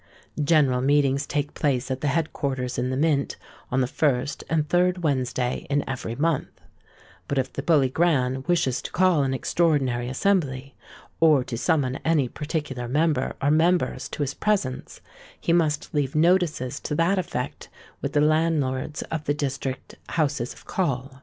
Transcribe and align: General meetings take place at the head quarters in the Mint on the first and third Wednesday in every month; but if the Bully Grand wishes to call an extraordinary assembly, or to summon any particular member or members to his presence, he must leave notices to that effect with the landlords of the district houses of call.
General 0.43 0.81
meetings 0.81 1.27
take 1.27 1.53
place 1.53 1.91
at 1.91 2.01
the 2.01 2.07
head 2.07 2.33
quarters 2.33 2.79
in 2.79 2.89
the 2.89 2.97
Mint 2.97 3.35
on 3.71 3.81
the 3.81 3.85
first 3.85 4.43
and 4.49 4.67
third 4.67 5.03
Wednesday 5.03 5.67
in 5.69 5.87
every 5.87 6.15
month; 6.15 6.49
but 7.27 7.37
if 7.37 7.53
the 7.53 7.61
Bully 7.61 7.87
Grand 7.87 8.47
wishes 8.47 8.81
to 8.81 8.91
call 8.91 9.21
an 9.21 9.31
extraordinary 9.35 10.09
assembly, 10.09 10.73
or 11.19 11.43
to 11.43 11.55
summon 11.55 11.97
any 12.03 12.27
particular 12.27 12.87
member 12.87 13.35
or 13.43 13.51
members 13.51 14.09
to 14.09 14.23
his 14.23 14.33
presence, 14.33 15.01
he 15.39 15.53
must 15.53 15.93
leave 15.93 16.15
notices 16.15 16.79
to 16.79 16.95
that 16.95 17.19
effect 17.19 17.69
with 18.01 18.13
the 18.13 18.21
landlords 18.21 19.03
of 19.11 19.25
the 19.25 19.35
district 19.35 19.97
houses 20.09 20.51
of 20.51 20.65
call. 20.65 21.19